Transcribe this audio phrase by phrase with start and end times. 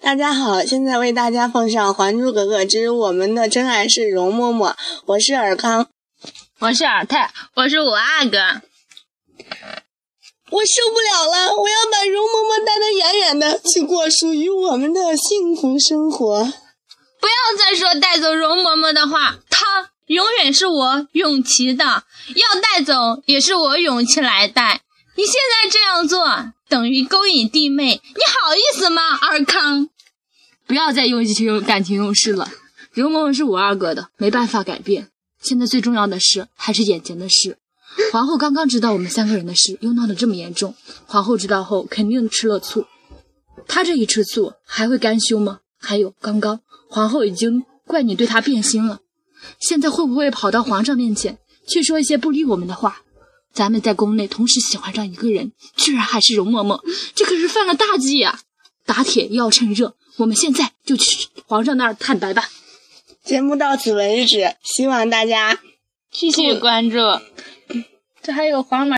[0.00, 4.72] 大家好，现在为大家奉上《还珠格格之我们的真爱是容嬷嬷》，
[5.06, 5.88] 我是尔康，
[6.60, 8.38] 我是尔泰，我是五阿哥。
[10.48, 16.44] 我受不了了，我要把容嬷嬷带得远远的，去过属于我们的幸福生活。
[17.20, 24.82] 不要再说带走容嬷嬷的话，她永远是我永琪的，要带走也是我永琪来带。
[25.16, 29.88] 你现在这样做，等于勾引弟妹，你好意思吗，尔康？
[30.66, 32.50] 不要再用情感情用事了。
[32.92, 35.10] 容嬷嬷是我二哥的，没办法改变。
[35.40, 37.58] 现在最重要的事还是眼前的事。
[38.12, 40.74] 皇后刚刚知道我们三个人的事，又闹得这么严重。
[41.06, 42.84] 皇后知道后肯定吃了醋。
[43.68, 45.60] 她这一吃醋还会甘休吗？
[45.78, 49.00] 还有，刚刚皇后已经怪你对她变心了，
[49.60, 53.02] 现在会不会跑到皇上面前去说一些不利我们的话？
[53.56, 56.78] 咱们在宫内同时喜欢上一个人，居然还是容嬷嬷，
[57.14, 58.40] 这可是犯了大忌呀！
[58.84, 62.50] 打铁要趁热，我们现在就去皇上那儿坦白吧。
[63.24, 65.58] 节目到此为止，希望大家
[66.12, 66.98] 继续关注。
[68.22, 68.94] 这还有皇马。